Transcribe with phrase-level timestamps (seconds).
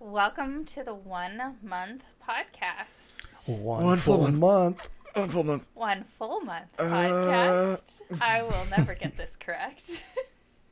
[0.00, 3.48] Welcome to the one month podcast.
[3.48, 4.88] One, One full full month.
[5.14, 5.68] One full month.
[5.74, 6.82] One full month Uh.
[6.84, 8.00] podcast.
[8.20, 10.02] I will never get this correct.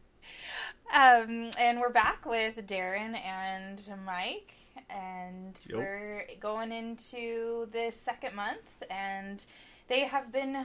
[0.94, 4.54] um, and we're back with Darren and Mike,
[4.90, 5.76] and Yep.
[5.76, 9.44] we're going into the second month, and
[9.88, 10.64] they have been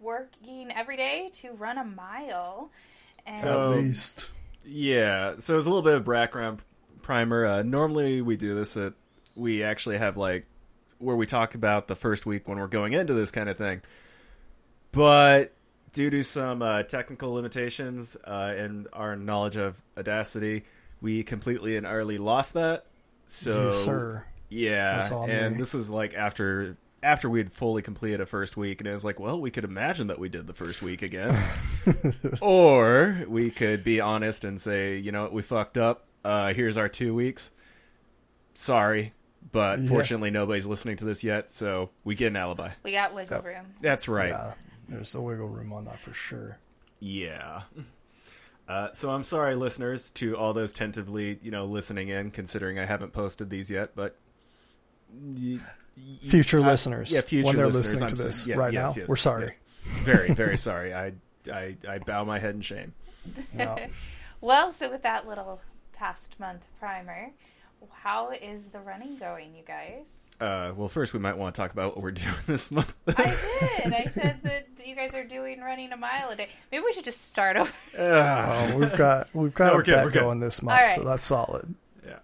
[0.00, 2.70] working every day to run a mile.
[3.26, 4.30] And So- At least.
[4.66, 6.62] Yeah, so it's a little bit of background
[7.04, 7.46] primer.
[7.46, 8.94] Uh, normally we do this at
[9.36, 10.46] we actually have like
[10.98, 13.82] where we talk about the first week when we're going into this kind of thing.
[14.90, 15.52] But
[15.92, 20.64] due to some uh, technical limitations uh, and our knowledge of Audacity,
[21.00, 22.86] we completely and utterly lost that.
[23.26, 24.24] So yes, sir.
[24.48, 25.60] Yeah, and me.
[25.60, 29.04] this was like after after we had fully completed a first week, and it was
[29.04, 31.36] like, well, we could imagine that we did the first week again,
[32.40, 36.06] or we could be honest and say, you know, what, we fucked up.
[36.24, 37.50] Uh, here's our two weeks.
[38.54, 39.12] Sorry,
[39.52, 39.88] but Yeah.
[39.88, 42.70] fortunately, nobody's listening to this yet, so we get an alibi.
[42.82, 43.44] we got wiggle Yep.
[43.44, 43.74] room.
[43.80, 44.30] That's right.
[44.30, 44.54] Yeah,
[44.88, 46.58] there's a wiggle room on that for sure.
[47.00, 47.62] Yeah.
[48.66, 52.86] Uh, so I'm sorry, listeners, to all those tentatively, you know, listening in, considering I
[52.86, 54.16] haven't posted these yet, but.
[55.12, 55.60] y-
[55.98, 58.72] y- Future I- listeners, yeah, future when they're listeners, listening to I'm this yeah, right
[58.72, 59.44] yes, now, yes, we're sorry.
[59.84, 60.04] yes.
[60.04, 60.94] Very, very sorry.
[60.94, 61.12] I,
[61.52, 62.94] I, I bow my head in shame.
[63.54, 63.88] Yeah.
[64.40, 65.60] Well, so with that little
[65.94, 67.30] past month primer,
[67.92, 70.30] how is the running going, you guys?
[70.40, 72.94] Uh, well, first we might want to talk about what we're doing this month.
[73.06, 73.36] I
[73.82, 73.92] did.
[73.92, 76.48] I said that you guys are doing running a mile a day.
[76.72, 77.72] Maybe we should just start over.
[78.76, 81.74] We've got we've got No, a good, bet going this month, All so that's solid.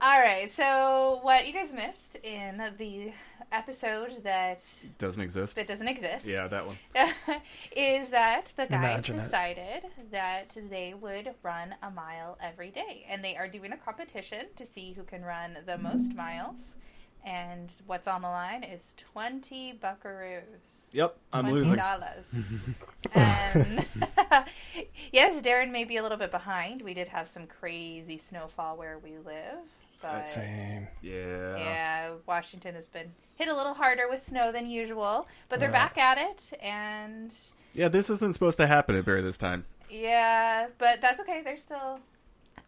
[0.00, 0.06] Yeah.
[0.06, 0.50] All right.
[0.50, 3.12] So what you guys missed in the
[3.52, 4.64] episode that
[4.98, 5.56] Doesn't exist.
[5.56, 6.76] that doesn't exist Yeah, that one.
[7.76, 9.18] is that the guys Imagine it.
[9.18, 14.46] decided that they would run a mile every day, and they are doing a competition
[14.56, 16.76] to see who can run the most miles.
[17.22, 20.88] And what's on the line is twenty buckaroos.
[20.92, 21.76] Yep, I'm Twenty losing.
[21.76, 22.34] dollars.
[23.14, 23.84] and
[25.12, 26.80] yes, Darren may be a little bit behind.
[26.82, 29.58] We did have some crazy snowfall where we live,
[30.02, 30.88] but Same.
[31.02, 31.56] Yeah.
[31.56, 35.26] yeah, Washington has been hit a little harder with snow than usual.
[35.48, 35.72] But they're Yeah.
[35.88, 37.34] back at it, and
[37.74, 39.64] Yeah, this isn't supposed to happen at Bear this time.
[39.88, 41.42] yeah, but that's okay.
[41.42, 42.00] They're still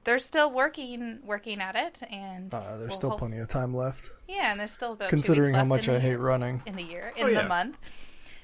[0.05, 3.73] they're still working working at it, and Uh, there's we'll still hope- plenty of time
[3.75, 6.09] left, Yeah, and there's still about two weeks considering how much in I the hate
[6.11, 6.19] year.
[6.19, 6.63] running.
[6.67, 7.47] in the year, in Oh, the yeah.
[7.47, 7.77] month.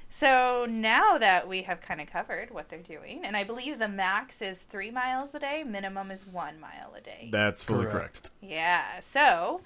[0.08, 3.88] So now that we have kind of covered what they're doing, and I believe the
[3.88, 7.28] max is three miles a day, minimum is one mile a day.
[7.30, 7.92] That's fully Correct.
[8.22, 8.30] correct.
[8.40, 9.00] Yeah.
[9.00, 9.60] So,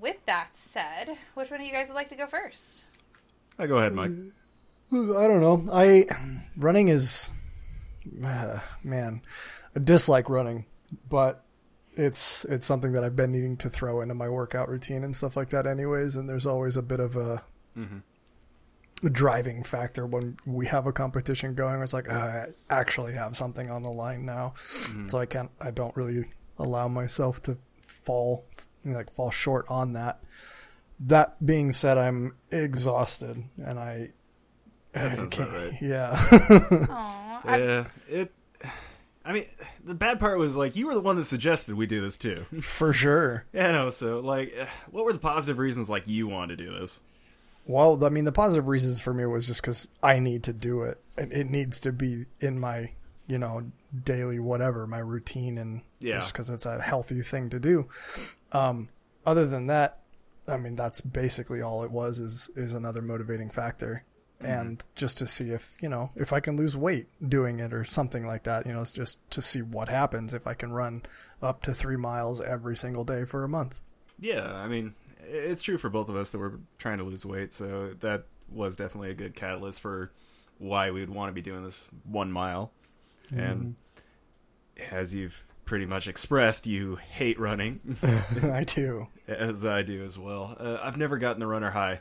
[0.00, 2.84] with that said, which one of you guys would like to go first?
[3.58, 4.12] Uh, go ahead, Mike.
[4.92, 4.96] I
[5.26, 5.64] don't know.
[5.72, 6.06] I
[6.56, 7.28] running is
[8.24, 9.20] uh, man,
[9.76, 10.66] I dislike running,
[11.08, 11.44] but
[11.96, 15.36] it's it's something that I've been needing to throw into my workout routine and stuff
[15.36, 16.16] like that, anyways.
[16.16, 17.42] And there's always a bit of a,
[17.76, 18.02] Mhm.
[19.04, 21.82] A driving factor when we have a competition going.
[21.82, 24.54] It's like uh, I actually have something on the line now,
[25.06, 25.50] so I can't.
[25.60, 26.26] I don't really
[26.58, 28.46] allow myself to fall
[28.84, 30.20] like fall short on that.
[31.00, 34.12] That being said, I'm exhausted and I.
[34.92, 35.82] That I sounds can't- about right.
[35.82, 36.86] Yeah.
[36.90, 38.32] Aw, I- Yeah, it.
[39.26, 39.46] I mean,
[39.82, 42.44] the bad part was like you were the one that suggested we do this too.
[42.62, 43.46] For sure.
[43.54, 43.88] yeah, no.
[43.90, 44.54] So, like,
[44.90, 47.00] what were the positive reasons like you wanted to do this?
[47.66, 50.82] Well, I mean, the positive reasons for me was just because I need to do
[50.82, 51.00] it.
[51.16, 52.90] It, it needs to be in my,
[53.26, 53.70] you know,
[54.04, 56.18] daily whatever, my routine, and Yeah.
[56.18, 57.88] just because it's a healthy thing to do.
[58.52, 58.88] Um,
[59.24, 60.00] other than that,
[60.46, 62.18] I mean, that's basically all it was.
[62.20, 64.04] Is is another motivating factor,
[64.40, 67.84] and just to see if you know if I can lose weight doing it or
[67.84, 68.66] something like that.
[68.66, 71.02] You know, it's just to see what happens if I can run
[71.40, 73.80] up to three miles every single day for a month.
[74.20, 74.94] Yeah, I mean,
[75.28, 78.76] it's true for both of us that we're trying to lose weight, so that was
[78.76, 80.12] definitely a good catalyst for
[80.58, 82.70] why we would want to be doing this one mile.
[83.34, 83.74] And
[84.90, 87.80] as you've pretty much expressed, you hate running,
[88.42, 89.08] I do.
[89.26, 90.56] as I do as well.
[90.60, 92.00] Uh, I've never gotten the runner high.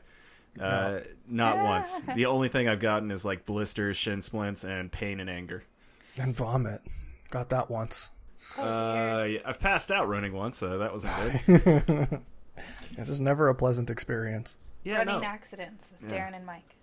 [0.59, 1.99] Uh, Not once.
[2.15, 5.63] The only thing I've gotten is like blisters, shin splints, and pain and anger.
[6.19, 6.81] And vomit.
[7.31, 8.09] Got that once.
[8.59, 11.45] oh, Uh, yeah, I've passed out running once, so that wasn't
[11.87, 12.19] good.
[12.97, 14.57] This is never a pleasant experience.
[14.83, 15.27] Yeah, running no.
[15.27, 16.29] accidents with Yeah.
[16.29, 16.75] Darren and Mike.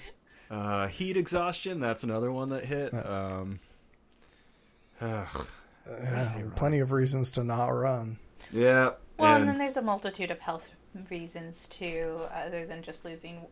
[0.50, 2.94] Uh, heat exhaustion, that's another one that hit.
[2.94, 3.60] Um,
[5.00, 5.46] ugh.
[5.86, 8.16] Yeah, plenty of reasons to not run.
[8.50, 8.92] yeah.
[9.18, 10.70] Well, and, and- then there's a multitude of health
[11.10, 13.42] reasons too, other than just losing,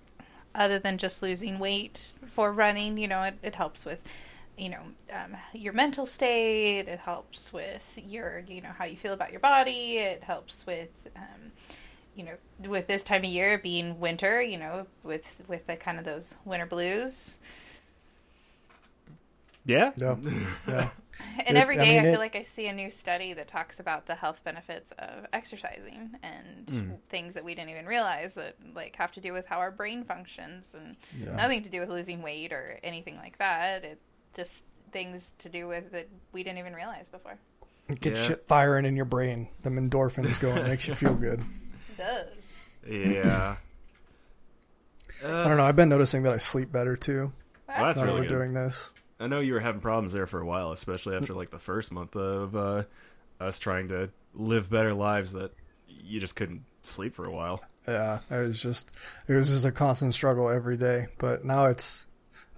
[0.54, 2.96] other than just losing weight for running.
[2.96, 4.02] You know, it, it helps with
[4.58, 4.80] you know
[5.12, 6.88] um, your mental state.
[6.88, 9.98] It helps with your you know how you feel about your body.
[9.98, 11.52] It helps with um,
[12.14, 14.40] you know with this time of year being winter.
[14.42, 17.38] You know with with the kind of those winter blues.
[19.64, 19.92] Yeah.
[19.96, 20.14] Yeah,
[20.68, 20.88] yeah.
[21.44, 23.48] And It- every I day I, feel it- like I see a new study that
[23.48, 26.90] talks about the health benefits of exercising and Hmm.
[27.08, 30.04] things that we didn't even realize that like have to do with how our brain
[30.04, 31.34] functions and Yeah.
[31.34, 33.84] nothing to do with losing weight or anything like that.
[33.84, 34.00] It
[34.34, 37.36] just things to do with that we didn't even realize before.
[38.00, 38.22] Get Yeah.
[38.22, 39.48] shit firing in your brain.
[39.62, 41.42] Them endorphins going makes you feel good.
[41.90, 42.56] It does.
[42.86, 43.56] Yeah.
[45.24, 45.64] I don't know.
[45.64, 47.32] I've been noticing that I sleep better too.
[47.68, 48.34] Well, that's now really we're good.
[48.34, 48.90] doing this.
[49.18, 51.90] I know you were having problems there for a while, especially after like the first
[51.90, 52.82] month of uh,
[53.40, 55.52] us trying to live better lives that
[55.88, 57.62] you just couldn't sleep for a while.
[57.88, 58.94] Yeah, it was just
[59.26, 61.06] it was just a constant struggle every day.
[61.18, 62.06] But now it's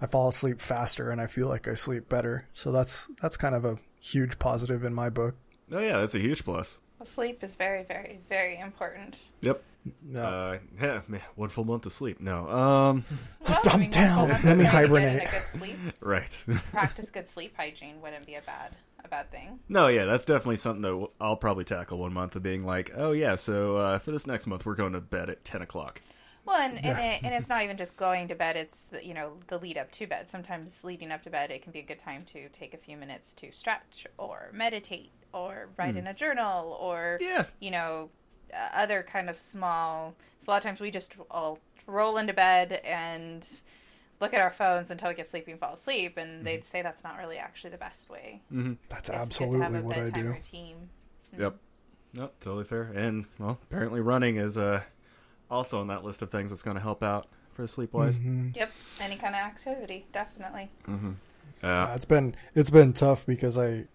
[0.01, 2.47] I fall asleep faster and I feel like I sleep better.
[2.53, 5.35] So that's that's kind of a huge positive in my book.
[5.71, 6.77] Oh yeah, that's a huge plus.
[6.97, 9.29] Well, sleep is very, very, very important.
[9.41, 9.63] Yep.
[10.11, 10.21] Yeah.
[10.21, 12.19] Uh, yeah, man, one full month of sleep.
[12.19, 12.49] No.
[12.49, 13.05] Um.
[13.47, 14.27] Well, Dumb one down.
[14.29, 15.23] Let me of trying to hibernate.
[15.23, 16.45] A good sleep, Right.
[16.71, 19.59] practice good sleep hygiene wouldn't be a bad a bad thing.
[19.69, 23.11] no, yeah, that's definitely something that I'll probably tackle one month of being like, oh
[23.13, 26.01] yeah, so uh, for this next month we're going to bed at ten o'clock.
[26.49, 29.13] Well, and, and, it, and it's not even just going to bed, it's, the, you
[29.13, 30.27] know, the lead up to bed.
[30.27, 32.97] Sometimes leading up to bed, it can be a good time to take a few
[32.97, 37.45] minutes to stretch or meditate or write in a journal or, Yeah.
[37.59, 38.09] you know,
[38.51, 40.15] uh, other kind of small.
[40.39, 43.45] So a lot of times we just all roll into bed and
[44.19, 46.17] look at our phones until we get sleepy and fall asleep.
[46.17, 48.41] And they'd say that's not really actually the best way.
[48.51, 48.73] Mm-hmm.
[48.89, 50.27] that's It's good to have absolutely a what I do.
[50.29, 50.89] routine.
[51.37, 51.57] Yep.
[52.15, 52.91] Nope, totally fair.
[52.95, 54.81] And well, apparently running is uh
[55.49, 58.19] also on that list of things that's going to help out for sleep wise.
[58.19, 58.55] Mhm.
[58.55, 60.69] Yep, any kind of activity, definitely.
[60.87, 61.11] Mm-hmm.
[61.63, 63.85] Yeah, Uh, it's been it's been tough because I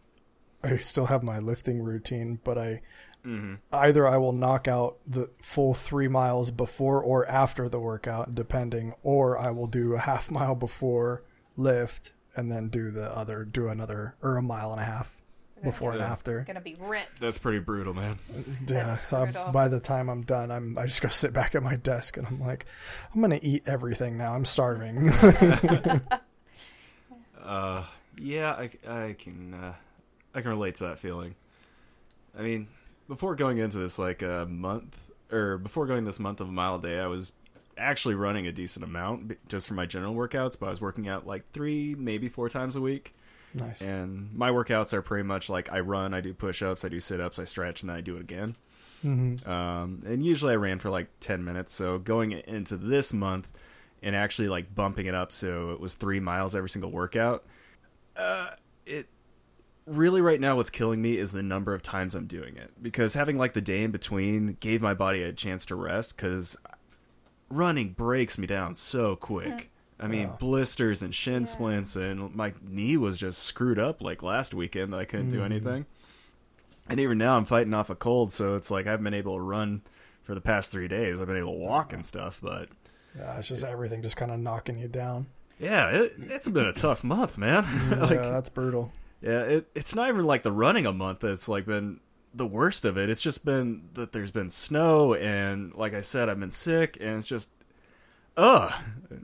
[0.62, 2.80] I still have my lifting routine, but I
[3.24, 3.54] mm-hmm.
[3.72, 8.94] either I will knock out the full three miles before or after the workout, depending,
[9.02, 11.22] or I will do a half mile before
[11.56, 15.16] lift and then do the other do another or a mile and a half
[15.64, 16.42] before and after.
[16.46, 17.20] Gonna be ripped.
[17.20, 18.18] That's pretty brutal, man.
[18.66, 19.52] Yeah, That's so I'm- brutal.
[19.52, 22.26] by the time I'm done, I'm I just go sit back at my desk and
[22.26, 22.66] I'm like,
[23.14, 24.34] I'm gonna eat everything now.
[24.34, 25.10] I'm starving.
[27.42, 27.84] Uh,
[28.18, 29.74] yeah, I, I can uh,
[30.34, 31.34] I can relate to that feeling.
[32.38, 32.68] I mean,
[33.08, 36.76] before going into this like a month or before going this month of a mile
[36.76, 37.32] a day, I was
[37.76, 41.26] actually running a decent amount just for my general workouts, but I was working out
[41.26, 43.14] like three, maybe four times a week.
[43.54, 43.80] Nice.
[43.80, 47.00] And my workouts are pretty much like I run, I do push ups, I do
[47.00, 48.56] sit ups, I stretch, and then I do it again.
[49.02, 51.72] hmm Um, and usually I ran for like 10 minutes.
[51.72, 53.48] So going into this month
[54.02, 57.44] and actually like bumping it up so it was three miles every single workout,
[58.16, 58.50] uh,
[58.86, 59.08] it
[59.86, 63.12] really right now what's killing me is the number of times I'm doing it because
[63.14, 66.56] having like the day in between gave my body a chance to rest because
[67.50, 69.70] running breaks me down so quick.
[70.04, 70.36] I mean, Yeah.
[70.38, 71.48] blisters and shin Yeah.
[71.48, 75.40] splints, and my knee was just screwed up like last weekend that I couldn't do
[75.40, 75.44] Mhm.
[75.44, 75.86] anything.
[76.88, 79.36] And even now, I'm fighting off a cold, so it's like I haven't been able
[79.36, 79.82] to run
[80.22, 81.20] for the past three days.
[81.20, 82.68] I've been able to walk and stuff, but
[83.16, 85.26] Yeah, it's just everything just kind of knocking you down.
[85.58, 87.64] yeah, it, it's been a tough month, man.
[88.00, 88.92] like, yeah, that's brutal.
[89.22, 92.00] yeah, it, it's not even like the running a month that's like been
[92.34, 93.08] the worst of it.
[93.08, 97.16] It's just been that there's been snow, and like I said, I've been sick, and
[97.18, 97.48] it's just,
[98.36, 98.72] ugh.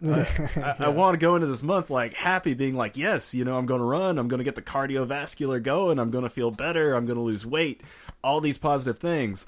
[0.06, 3.56] I, I want to go into this month like happy, being like, yes, you know,
[3.56, 4.18] I'm going to run.
[4.18, 5.99] I'm going to get the cardiovascular going.
[5.99, 6.94] I'm going to feel better.
[6.94, 7.82] I'm going to lose weight.
[8.22, 9.46] All these positive things.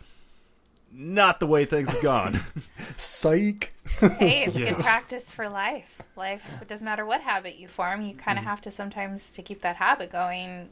[0.95, 2.41] Not the way things have gone.
[2.97, 3.73] Psych.
[4.19, 4.71] hey, it's Yeah.
[4.71, 6.03] good practice for life.
[6.17, 8.51] Life, it doesn't matter what habit you form, you kind of mm-hmm.
[8.51, 10.69] have to sometimes to keep that habit going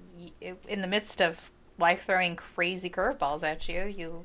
[0.68, 3.84] in the midst of life throwing crazy curveballs at you.
[3.84, 4.24] You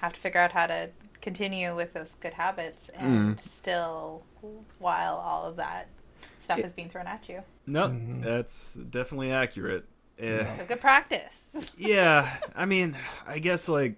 [0.00, 0.88] have to figure out how to
[1.20, 3.40] continue with those good habits and mm.
[3.40, 4.22] still,
[4.78, 5.88] while all of that
[6.38, 7.42] stuff is being thrown at you.
[7.66, 9.84] nope, that's definitely accurate.
[10.18, 10.56] Eh.
[10.56, 11.74] So good practice.
[11.78, 13.94] yeah, I mean, I guess like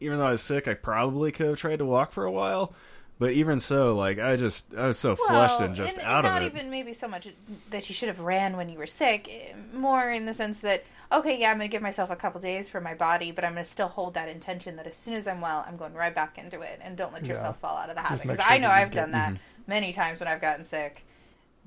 [0.00, 2.74] even though I was sick, I probably could have tried to walk for a while.
[3.18, 6.34] But even so, like I just I was so flushed and just and, out and
[6.34, 6.54] not of it.
[6.58, 7.28] even maybe so much
[7.70, 9.28] that you should have ran when you were sick.
[9.30, 12.40] eh, More in the sense that okay, yeah, I'm going to give myself a couple
[12.40, 15.14] days for my body, but I'm going to still hold that intention that as soon
[15.14, 17.28] as I'm well, I'm going right back into it, and don't let Yeah.
[17.30, 18.22] yourself fall out of the habit.
[18.22, 19.34] Because sure I know I've done that
[19.66, 21.04] many times when I've gotten sick.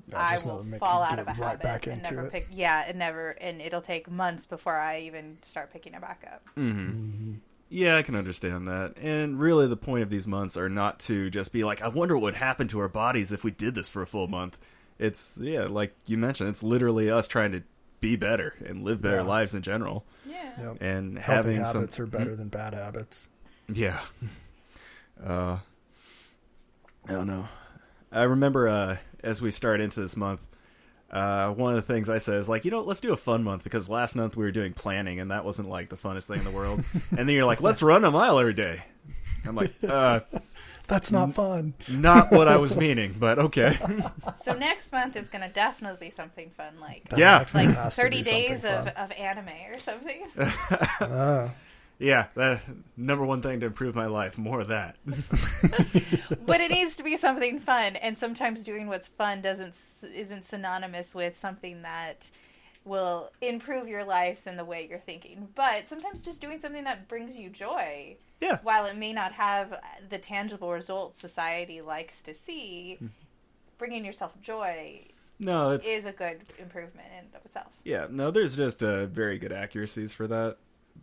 [0.08, 2.32] Yeah, I will fall out of a right habit back and never it.
[2.32, 2.48] pick.
[2.50, 6.42] Yeah, it never, and it'll take months before I even start picking it back up.
[6.54, 7.34] hmm
[7.68, 8.94] Yeah, I can understand that.
[8.98, 12.14] And really, the point of these months are not to just be like, I wonder
[12.16, 14.56] what would happen to our bodies if we did this for a full month.
[14.98, 17.62] it's yeah, like you mentioned, it's literally us trying to
[18.00, 19.22] be better and live better Yeah.
[19.24, 20.52] lives in general, Yeah.
[20.58, 20.76] Yep.
[20.80, 23.28] and Healthy having habits some are better than bad habits.
[23.70, 24.00] Yeah.
[25.22, 25.58] Uh,
[27.08, 27.48] I don't know.
[28.12, 30.44] I remember uh, as we start into this month,
[31.10, 33.42] uh, one of the things I said is like, you know, let's do a fun
[33.42, 36.38] month because last month we were doing planning and that wasn't like the funnest thing
[36.38, 36.84] in the world.
[37.10, 38.82] and then you're like, let's run a mile every day.
[39.46, 40.20] I'm like, uh,
[40.86, 41.74] That's not fun.
[41.88, 43.78] not what I was meaning, but okay.
[44.36, 47.38] So next month is going to definitely be something fun, like That Yeah.
[47.38, 48.88] next one like has to 30 be something days of, fun.
[48.96, 50.26] of anime or something.
[51.00, 51.50] Ah.
[51.98, 52.60] Yeah, the
[52.96, 54.96] number one thing to improve my life, more of that.
[56.46, 59.74] but it needs to be something fun, and sometimes doing what's fun doesn't
[60.14, 62.30] isn't synonymous with something that
[62.84, 65.48] will improve your lives and the way you're thinking.
[65.54, 68.58] But sometimes just doing something that brings you joy, Yeah.
[68.62, 69.78] while it may not have
[70.08, 72.98] the tangible results society likes to see,
[73.76, 75.02] bringing yourself joy
[75.38, 77.72] No, it's is a good improvement in and of itself.
[77.84, 80.56] Yeah, no, there's just uh, very good accuracies for that.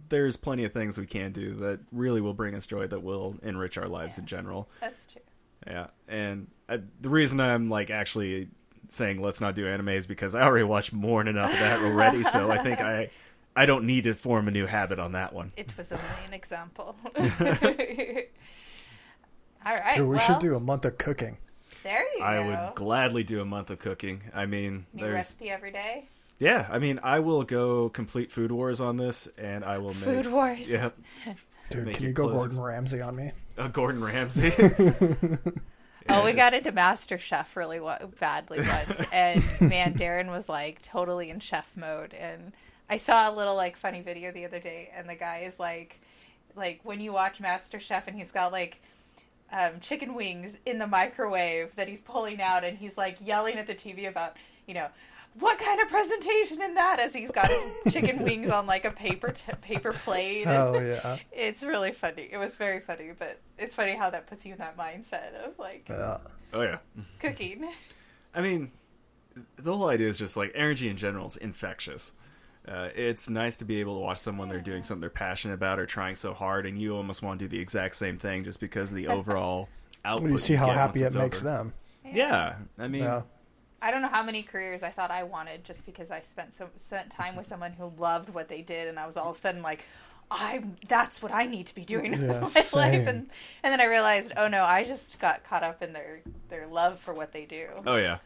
[0.10, 3.36] There's plenty of things we can do that really will bring us joy that will
[3.44, 4.22] enrich our lives Yeah.
[4.22, 4.70] in general.
[4.82, 5.22] That's true.
[5.68, 8.50] Yeah, and I, the reason I'm like actually
[8.90, 11.82] saying let's not do anime is because I already watched more than enough of that
[11.82, 12.24] already.
[12.24, 13.10] so I think I
[13.56, 15.54] I don't need to form a new habit on that one.
[15.58, 16.96] It was only an example.
[19.66, 19.98] All right.
[19.98, 21.38] Dude, we well, should do a month of cooking.
[21.84, 22.48] There you I go.
[22.48, 24.22] would gladly do a month of cooking.
[24.34, 26.08] I mean, New there's recipe every day.
[26.40, 26.68] Yeah.
[26.70, 30.26] I mean, I will go complete food wars on this, and I will make Food
[30.32, 30.72] wars.
[30.72, 30.90] Yeah,
[31.70, 33.32] Dude, Make can you go clothes- Gordon Ramsay on me?
[33.58, 34.52] uh, Gordon Ramsay.
[36.08, 40.80] Oh, we got into Master Chef really wa- badly once, and man, Darren was like
[40.84, 42.14] totally in chef mode.
[42.14, 42.52] And
[42.88, 46.00] I saw a little like funny video the other day, and the guy is like,
[46.56, 48.84] like when you watch Master Chef, and he's got like
[49.52, 53.66] um, chicken wings in the microwave that he's pulling out, and he's like yelling at
[53.66, 54.38] the TV about,
[54.68, 54.90] you know.
[55.40, 57.00] What kind of presentation in that?
[57.00, 57.64] As he's got his
[57.94, 60.46] chicken wings on like a paper t- paper plate.
[60.46, 62.30] and- Oh yeah, It's really funny.
[62.32, 65.60] It was very funny, but it's funny how that puts you in that mindset of
[65.60, 66.18] like yeah.
[66.54, 66.78] oh yeah.
[67.20, 67.70] cooking.
[68.34, 68.72] I mean,
[69.58, 72.14] the whole idea is just like energy in general is infectious.
[72.68, 75.80] Uh, it's nice to be able to watch someone they're doing something they're passionate about
[75.80, 78.60] or trying so hard, and you almost want to do the exact same thing just
[78.60, 79.70] because of the overall
[80.06, 80.24] output.
[80.24, 81.46] Well, you see how happy it makes over.
[81.50, 81.74] them.
[82.06, 83.22] Yeah, I mean, Yeah.
[83.86, 86.70] I don't know how many careers I thought I wanted just because I spent so
[86.78, 89.40] spent time with someone who loved what they did, and I was all of a
[89.40, 89.86] sudden like,
[90.32, 92.80] I that's what I need to be doing Yeah, with my same.
[92.80, 93.30] life, and
[93.64, 97.00] and then I realized, oh no, I just got caught up in their their love
[97.00, 97.68] for what they do.
[97.86, 98.18] oh yeah.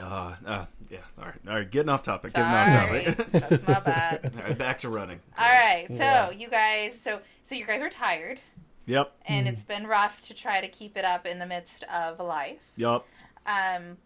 [0.00, 0.98] Uh, uh, yeah.
[1.18, 1.70] All right, all right.
[1.70, 2.32] Getting off topic.
[2.32, 3.30] Sorry, Getting off topic.
[3.50, 4.32] that's my bad.
[4.38, 5.20] all right, back to running.
[5.38, 6.30] All right, so Yeah.
[6.30, 8.40] you guys, so so you guys are tired,
[8.86, 9.12] Yep.
[9.26, 9.52] and Mm-hmm.
[9.54, 12.62] it's been rough to try to keep it up in the midst of life.
[12.76, 13.04] Yep.
[13.46, 13.96] Um, s-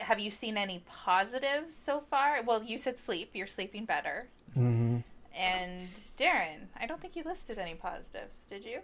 [0.00, 2.42] have you seen any positives so far?
[2.42, 3.30] Well, you said sleep.
[3.34, 4.28] You're sleeping better.
[4.54, 4.98] hmm
[5.38, 8.80] And Darren, I don't think you listed any positives, did you?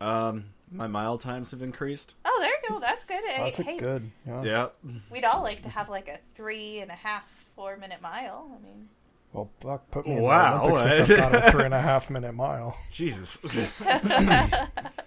[0.00, 2.14] Um, my mile times have increased.
[2.24, 2.80] Oh, there you go.
[2.80, 3.22] That's good.
[3.24, 4.10] Hey, That's hey, good.
[4.26, 4.42] Yeah.
[4.42, 4.68] Yeah.
[5.10, 8.50] we'd all like to have like a three and a half, four minute mile.
[8.52, 8.88] I mean,
[9.32, 10.66] Well, fuck, put me in Wow.
[10.66, 12.76] the Olympics if I've got a three and a half minute mile.
[12.92, 13.36] Jesus.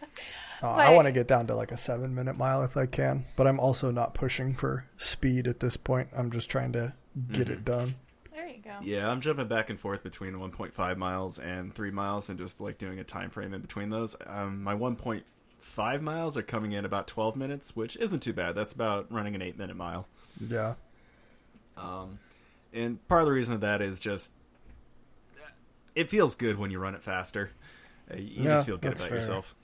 [0.64, 3.26] Uh, I want to get down to like a seven minute mile if I can,
[3.36, 6.10] but I'm also not pushing for speed at this point.
[6.16, 6.94] I'm just trying to
[7.32, 7.96] get it done.
[8.34, 8.72] there you go.
[8.82, 12.78] Yeah, I'm jumping back and forth between 1.5 miles and 3 miles and just like
[12.78, 14.16] doing a time frame in between those.
[14.26, 18.56] Um, my 1.5 miles are coming in about 12 minutes, which isn't too bad.
[18.56, 20.08] That's about running an 8 minute mile.
[20.46, 20.76] Yeah.
[21.78, 22.20] Um,
[22.74, 24.32] and part of the reason of that is just
[25.96, 27.52] it feels good when you run it faster.
[28.12, 29.18] Uh, you Yeah, just feel good that's about fair.
[29.20, 29.56] yourself.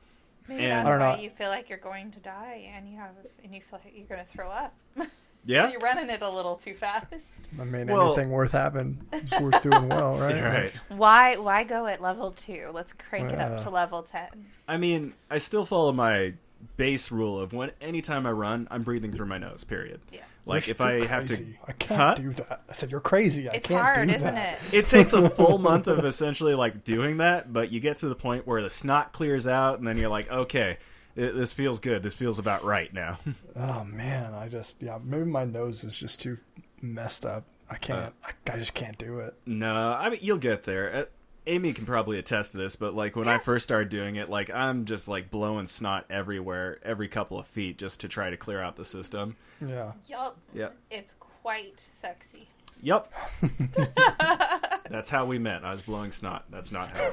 [0.52, 1.22] Maybe And- that's I don't why know.
[1.22, 3.12] you feel like you're going to die, and you have,
[3.44, 4.74] and you feel like you're going to throw up.
[5.44, 5.72] Yeah?
[5.72, 7.42] you're running it a little too fast.
[7.60, 10.36] I mean, Well- anything worth having is worth doing well, right?
[10.36, 10.74] Yeah, right.
[10.90, 11.38] Why?
[11.38, 12.70] Why go at level two?
[12.72, 14.30] Let's crank it up to level ten.
[14.68, 16.34] I mean, I still follow my
[16.78, 20.00] base rule of when anytime I run, I'm breathing through my nose, period.
[20.12, 20.20] Yeah.
[20.46, 21.46] Like You're- if I you're have to.
[21.68, 22.14] I can't Huh?
[22.16, 22.64] do that.
[22.70, 23.48] I said you're crazy.
[23.50, 24.60] I It's can't hard, do isn't that.
[24.72, 24.74] it?
[24.74, 28.16] it takes a full month of essentially like doing that, but you get to the
[28.16, 30.78] point where the snot clears out, and then you're like, okay,
[31.16, 32.02] it, this feels good.
[32.04, 33.20] This feels about right now.
[33.56, 34.98] Oh man, I just yeah.
[35.04, 36.38] Maybe my nose is just too
[36.82, 37.44] messed up.
[37.70, 38.14] I can't.
[38.26, 38.32] Uh.
[38.48, 39.36] I, I just can't do it.
[39.46, 41.08] no, I mean you'll get there.
[41.48, 44.50] Amy can probably attest to this, but like when I first started doing it, like
[44.52, 48.62] I'm just like blowing snot everywhere, every couple of feet, just to try to clear
[48.62, 49.36] out the system.
[49.66, 49.94] Yeah.
[50.08, 50.38] Yup.
[50.54, 50.76] Yep.
[50.92, 52.48] It's quite sexy.
[52.84, 53.12] Yep.
[54.90, 55.64] That's how we met.
[55.64, 56.46] I was blowing snot.
[56.52, 57.10] That's not how.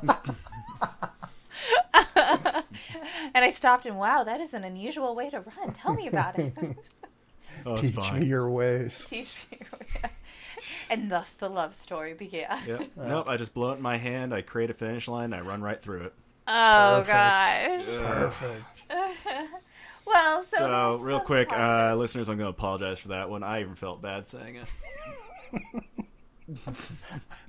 [0.00, 0.26] We met.
[3.34, 5.72] And I stopped and wow, that is an unusual way to run.
[5.72, 6.54] Tell me about it.
[7.66, 8.20] Oh, Teach fine.
[8.20, 9.04] me your ways.
[9.08, 9.58] Teach me.
[10.90, 12.58] and thus the love story began.
[12.66, 12.90] Yep.
[12.96, 13.28] Nope.
[13.28, 14.34] I just blow it in my hand.
[14.34, 15.32] I create a finish line.
[15.32, 16.14] I run right through it.
[16.46, 17.86] Oh Perfect.
[17.86, 18.84] gosh.
[18.86, 18.86] Perfect.
[20.06, 23.42] Well, so, So, real quick, uh, listeners, I'm going to apologize for that one.
[23.42, 24.68] I even felt bad saying it.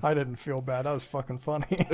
[0.02, 0.86] I didn't feel bad.
[0.86, 1.86] That was fucking funny.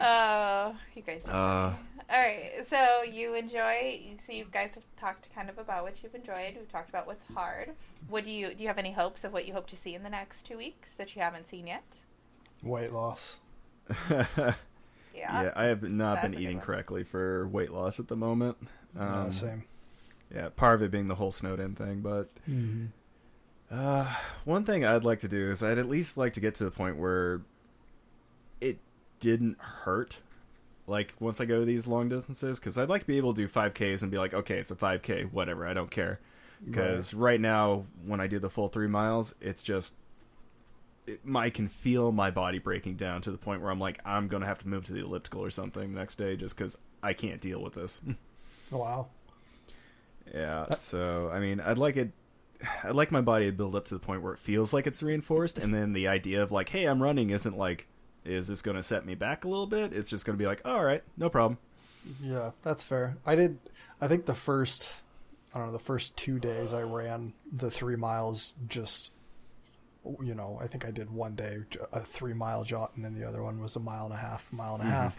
[0.00, 1.28] Oh, you guys.
[1.28, 1.74] Uh,
[2.08, 4.00] All right, so you enjoy.
[4.18, 6.54] So you guys have talked kind of about what you've enjoyed.
[6.56, 7.72] We've talked about what's hard.
[8.08, 8.62] What do you do?
[8.62, 10.94] You have any hopes of what you hope to see in the next two weeks
[10.96, 11.98] that you haven't seen yet?
[12.62, 13.38] Weight loss.
[15.16, 15.44] Yeah.
[15.44, 18.58] yeah, I have not That's a been eating correctly for weight loss at the moment.
[18.98, 19.64] Um, Uh, same.
[20.30, 22.28] Yeah, part of it being the whole snowed in thing, but
[23.70, 26.64] uh, one thing I'd like to do is I'd at least like to get to
[26.64, 27.40] the point where
[28.60, 28.78] it
[29.18, 30.20] didn't hurt.
[30.86, 33.48] Like once I go these long distances, because I'd like to be able to do
[33.48, 36.20] 5Ks and be like, okay, it's a 5K, whatever, I don't care.
[36.64, 37.40] Because right.
[37.40, 39.94] now, when I do the full three miles, it's just
[41.06, 44.28] it, I can feel my body breaking down to the point where I'm like, I'm
[44.28, 47.40] gonna have to move to the elliptical or something next day, just because I can't
[47.40, 48.00] deal with this.
[48.72, 49.06] Oh, wow.
[50.34, 50.66] Yeah.
[50.80, 52.10] So I mean, I'd like it.
[52.82, 55.04] I'd like my body to build up to the point where it feels like it's
[55.04, 57.86] reinforced, and then the idea of like, hey, I'm running isn't like,
[58.26, 59.92] is this going to set me back a little bit?
[59.92, 61.58] It's just going to be like, all right, no problem.
[62.22, 63.16] Yeah, that's fair.
[63.24, 63.58] I did.
[64.00, 64.92] I think the first,
[65.54, 68.54] I don't know, the first two days I ran the three miles.
[68.68, 69.12] Just,
[70.22, 71.58] you know, I think I did one day
[71.92, 74.52] a three mile jog, and then the other one was a mile and a half,
[74.52, 75.18] mile and a half.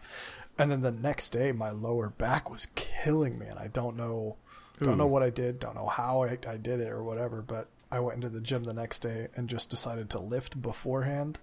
[0.58, 4.38] And then the next day, my lower back was killing me, and I don't know,
[4.80, 4.98] don't Ooh.
[4.98, 7.42] know what I did, don't know how I, I did it or whatever.
[7.42, 11.40] But I went into the gym the next day and just decided to lift beforehand.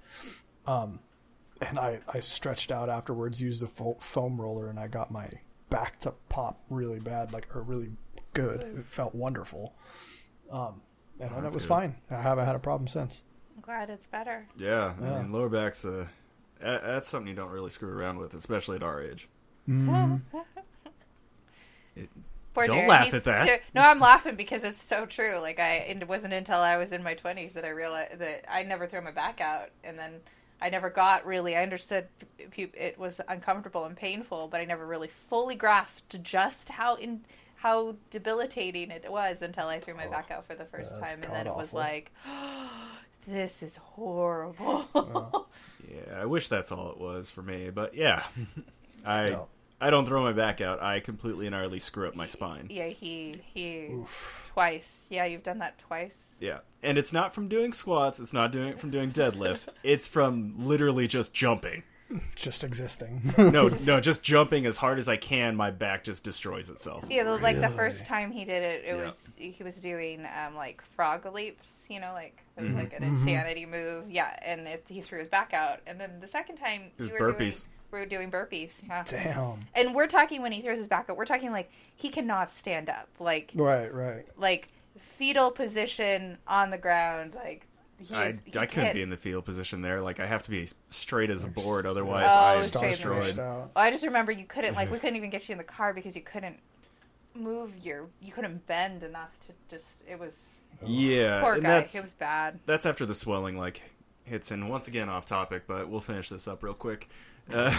[0.67, 1.01] Um,
[1.69, 5.29] and I, I stretched out afterwards, used the fo- foam roller, and I got my
[5.71, 7.91] back to pop really bad, like or really
[8.33, 8.63] good.
[8.63, 9.75] It felt wonderful,
[10.51, 10.81] um,
[11.21, 11.69] and then it was good.
[11.69, 11.95] fine.
[12.11, 13.23] I haven't had a problem since.
[13.57, 14.47] I'm glad it's better.
[14.57, 14.95] Yeah.
[15.01, 15.23] I Yeah.
[15.23, 16.07] mean, lower back's uh,
[16.61, 19.29] that- that's something you don't really screw around with, especially at our age.
[21.97, 22.09] It,
[22.55, 23.61] Poor Don't Darren, laugh he's- at that.
[23.75, 25.39] No, I'm laughing because it's so true.
[25.39, 28.63] Like I, it wasn't until I was in my 20s that I realized that I
[28.63, 30.21] never threw my back out, and then
[30.61, 31.57] I never got really.
[31.57, 36.95] I understood it was uncomfortable and painful, but I never really fully grasped just how
[36.97, 37.23] in
[37.57, 41.01] how debilitating it was until I threw my back oh, out for the first Oh,
[41.01, 41.79] time, and then it was god-awful.
[41.79, 42.13] like,
[43.27, 44.87] this is horrible.
[45.89, 48.23] yeah, I wish that's all it was for me, but yeah,
[49.05, 49.45] I Yeah.
[49.81, 50.83] I don't throw my back out.
[50.83, 52.69] I completely and utterly screw up my spine.
[52.71, 53.91] yeah, he he
[54.49, 55.09] twice.
[55.11, 56.37] Yeah, you've done that twice.
[56.41, 56.59] Yeah.
[56.83, 59.69] And it's not from doing squats, it's not doing it from doing deadlifts.
[59.83, 61.83] it's from literally just jumping.
[62.37, 63.33] Just existing.
[63.39, 67.05] No, no, just jumping as hard as I can, my back just destroys itself.
[67.11, 69.05] Yeah, the- like the first time he did it, it Yeah.
[69.05, 71.87] was he was doing um, like frog leaps.
[71.91, 72.83] You know, like it was Mm-hmm.
[72.83, 74.09] like an insanity move.
[74.11, 75.81] Yeah, and it, he threw his back out.
[75.87, 77.39] And then the second time It was you were burpees.
[77.39, 77.53] doing
[77.95, 78.83] we were doing burpees.
[78.87, 79.05] Yeah.
[79.09, 79.61] Damn.
[79.75, 81.17] And we're talking when he throws his back up.
[81.17, 83.09] We're talking like he cannot stand up.
[83.19, 84.27] Like Right, right.
[84.37, 87.35] like fetal position on the ground.
[87.35, 87.67] Like
[87.99, 90.03] he I, he I couldn't can't- be in the field position there.
[90.03, 93.15] Like, I have to be straight as a board, otherwise, Oh, I'm straight in the
[93.21, 93.37] destroyed.
[93.39, 95.95] Well, I just remember you couldn't like we couldn't even get you in the car
[95.95, 96.59] because you couldn't
[97.37, 101.69] move your you couldn't bend enough to just it was Yeah, poor and guy.
[101.69, 102.59] that's It was bad.
[102.67, 103.83] that's after the swelling like
[104.25, 104.51] hits.
[104.51, 107.09] And once again, off topic, but we'll finish this up real quick.
[107.53, 107.77] Uh,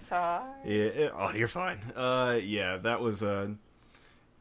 [0.00, 0.44] Sorry.
[0.64, 1.78] Yeah, it- oh, you're fine.
[1.94, 3.48] Uh, yeah, that was uh,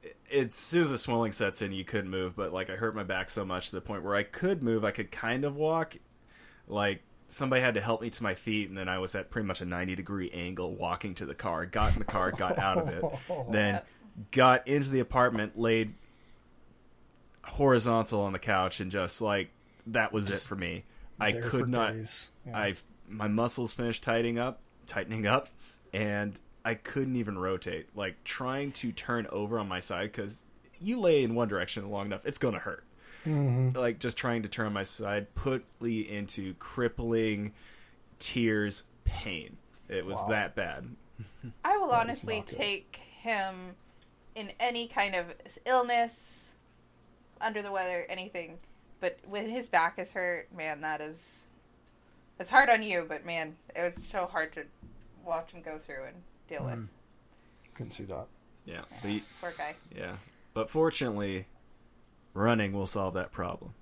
[0.04, 0.18] it-
[0.50, 2.36] as soon as the swelling sets in, you couldn't move.
[2.36, 4.86] But like, I hurt my back so much to the point where I could move.
[4.86, 5.98] I could kind of walk.
[6.68, 9.46] Like somebody had to help me to my feet, and then I was at pretty
[9.48, 11.66] much a 90 degree angle walking to the car.
[11.66, 13.04] Got in the car, got out of it,
[13.52, 13.82] then
[14.32, 15.94] got into the apartment, laid
[17.44, 19.50] horizontal on the couch, and just like
[19.88, 20.86] that was it for me.
[21.20, 21.94] I could not.
[22.46, 22.58] Yeah.
[22.58, 25.50] I've my muscles finished tightening up, tightening up,
[25.94, 27.88] and I couldn't even rotate.
[27.96, 30.44] Like trying to turn over on my side because
[30.80, 32.84] you lay in one direction long enough, it's gonna hurt.
[33.26, 33.78] Mm-hmm.
[33.78, 37.54] Like just trying to turn on my side put me into crippling
[38.20, 39.58] tears, pain.
[39.90, 40.30] It was Wow.
[40.30, 40.96] that bad.
[41.66, 43.76] I will That is honestly take him
[44.36, 45.26] in any kind of
[45.66, 46.56] illness,
[47.42, 48.58] under the weather, anything.
[49.00, 51.46] But when his back is hurt, man, that is
[52.42, 53.06] it's hard on you.
[53.08, 54.66] But man, it was so hard to
[55.26, 56.16] watch him go through and
[56.50, 56.88] deal with.
[57.74, 58.28] Couldn't see that.
[58.66, 59.76] Yeah, but, Poor guy.
[59.96, 60.16] yeah.
[60.54, 61.48] But fortunately,
[62.34, 63.74] running will solve that problem.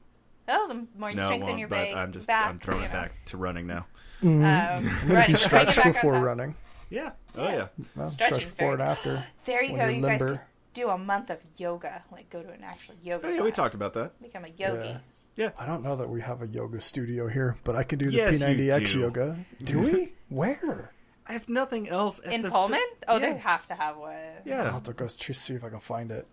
[0.47, 2.87] Oh, the more you no, strengthen your But ba- I'm just back, I'm throwing it
[2.87, 2.93] know.
[2.93, 3.85] back to running now.
[4.23, 5.35] Um, And right, if you bring
[5.71, 6.55] stretch before running,
[6.89, 7.11] Yeah.
[7.37, 7.55] Oh Yeah.
[7.55, 7.67] yeah.
[7.95, 9.23] well, stretch before and after.
[9.45, 9.83] There you go.
[9.83, 10.41] you're You guys limber.
[10.73, 13.27] do a month of yoga, like go to an actual yoga.
[13.27, 14.19] Oh, yeah, we talked about that.
[14.21, 14.87] Become a yogi.
[14.87, 14.97] Yeah.
[15.57, 18.11] I don't know that we have a yoga studio here, but I could do the
[18.17, 18.99] Yes, P90X do.
[18.99, 19.45] yoga.
[19.63, 20.13] Do we?
[20.29, 20.91] Where?
[21.27, 22.79] I have nothing else at In the Pullman?
[23.07, 23.33] Oh, yeah.
[23.33, 24.15] they have to have one.
[24.45, 26.27] Yeah, I'll have to go see if I can find it.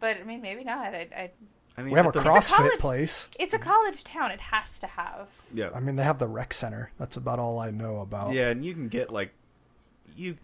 [0.00, 0.78] But I mean, maybe not.
[0.94, 1.30] I, I,
[1.76, 3.28] I mean, We have a at the- CrossFit college- place.
[3.38, 4.30] it's a college town.
[4.30, 5.28] It has to have.
[5.52, 5.70] Yeah.
[5.74, 6.90] I mean, they have the rec center.
[6.98, 8.32] That's about all I know about.
[8.32, 9.32] Yeah, and you can get like
[10.16, 10.36] you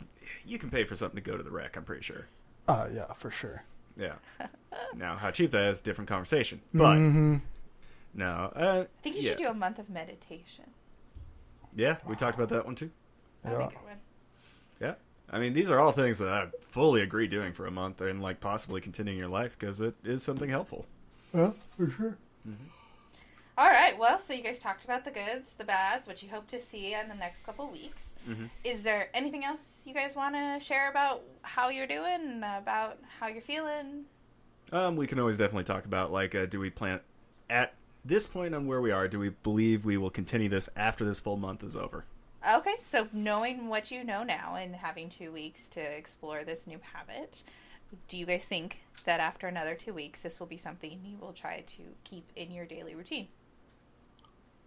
[0.44, 2.26] you can pay for something to go to the rec, I'm pretty sure.
[2.68, 3.64] Uh, yeah, for sure.
[3.96, 4.14] Yeah.
[4.94, 6.60] now, how cheap that is, different conversation.
[6.72, 7.36] But hmm
[8.14, 9.28] no, uh, I think you yeah.
[9.30, 10.64] should do a month of meditation.
[11.74, 12.90] Yeah, we talked about that one too.
[13.44, 13.58] I Yeah.
[13.58, 13.98] think I would.
[14.80, 14.94] Yeah.
[15.32, 18.20] I mean, these are all things that I fully agree doing for a month and
[18.20, 20.86] like possibly continuing your life because it is something helpful.
[21.32, 22.18] Yeah, for sure.
[23.58, 23.96] All right.
[23.98, 26.94] Well, so you guys talked about the goods, the bads, what you hope to see
[26.94, 28.14] in the next couple weeks.
[28.26, 28.48] Mhm.
[28.64, 33.26] Is there anything else you guys want to share about how you're doing, about how
[33.26, 34.06] you're feeling?
[34.72, 37.00] Um, we can always definitely talk about like, uh, do we plan
[37.50, 39.08] at this point on where we are?
[39.08, 42.04] Do we believe we will continue this after this full month is over?
[42.48, 46.78] Okay, so knowing what you know now and having two weeks to explore this new
[46.94, 47.42] habit,
[48.08, 51.34] do you guys think that after another two weeks, this will be something you will
[51.34, 53.28] try to keep in your daily routine?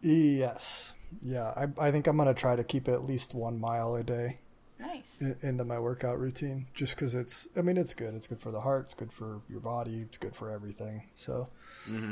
[0.02, 0.96] Yes.
[1.22, 4.36] Yeah, I, I think I'm gonna try to keep at least one mile a day
[4.80, 5.22] Nice.
[5.22, 7.48] in, into my workout routine, just because it's.
[7.56, 8.14] I mean, it's good.
[8.14, 8.86] It's good for the heart.
[8.86, 10.02] It's good for your body.
[10.02, 11.04] It's good for everything.
[11.16, 11.48] So
[11.90, 12.12] Mm-hmm.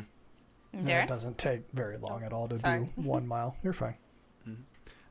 [0.73, 1.03] And Darren?
[1.03, 2.85] it doesn't take very long at all to Sorry.
[2.85, 3.55] do one mile.
[3.63, 3.95] You're fine.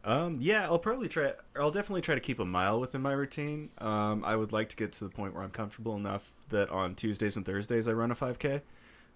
[0.02, 1.34] Um, yeah, I'll probably try.
[1.54, 3.68] I'll definitely try to keep a mile within my routine.
[3.76, 6.94] Um, I would like to get to the point where I'm comfortable enough that on
[6.94, 8.62] Tuesdays and Thursdays I run a 5K.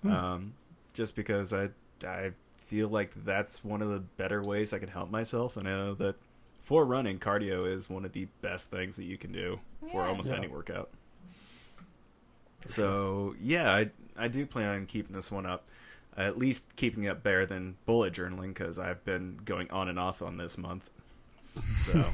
[0.02, 0.10] Hmm.
[0.12, 0.52] Um,
[0.92, 1.70] just because I
[2.06, 5.70] I feel like that's one of the better ways I can help myself, and I
[5.70, 6.16] know that
[6.60, 10.08] for running, cardio is one of the best things that you can do for Yeah.
[10.08, 10.36] almost Yeah.
[10.36, 10.90] any workout.
[12.66, 15.66] So yeah, I I do plan on keeping this one up.
[16.16, 20.22] At least keeping it better than bullet journaling because I've been going on and off
[20.22, 20.90] on this month.
[21.82, 22.04] So,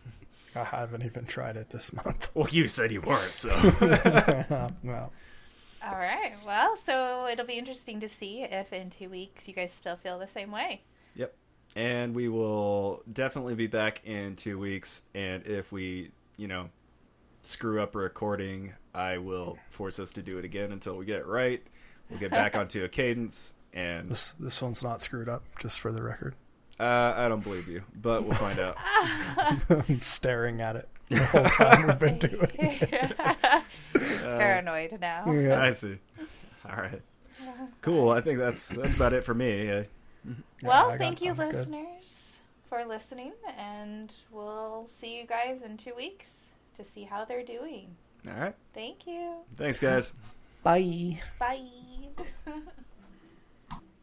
[0.54, 2.30] I haven't even tried it this month.
[2.34, 3.48] well, you said you weren't, so
[4.84, 5.12] well,
[5.84, 6.34] All right.
[6.44, 10.18] Well, so it'll be interesting to see if in two weeks you guys still feel
[10.18, 10.82] the same way.
[11.14, 11.34] yep.
[11.76, 15.02] And we will definitely be back in two weeks.
[15.14, 16.68] And if we, you know,
[17.44, 21.26] screw up recording, I will force us to do it again until we get it
[21.26, 21.62] right.
[22.10, 25.42] We'll get back onto a cadence, and this this one's not screwed up.
[25.60, 26.34] Just for the record,
[26.78, 28.76] uh, I don't believe you, but we'll find out.
[29.70, 32.50] I'm staring at it the whole time we've been doing.
[32.58, 33.62] it.
[33.92, 35.30] He's paranoid now.
[35.32, 35.62] Yeah.
[35.62, 35.98] I see.
[36.68, 37.00] All right.
[37.80, 38.10] Cool.
[38.10, 39.70] I think that's that's about it for me.
[39.70, 39.84] Uh,
[40.62, 41.54] Well, I got- thank you, I'm good.
[41.54, 47.44] listeners, for listening, and we'll see you guys in two weeks to see how they're
[47.44, 47.94] doing.
[48.28, 48.54] all right.
[48.74, 49.36] Thank you.
[49.54, 50.12] Thanks, guys.
[50.62, 51.18] Bye.
[51.38, 51.64] Bye
[52.16, 52.28] mind.